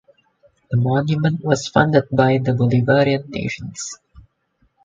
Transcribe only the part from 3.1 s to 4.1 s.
nations.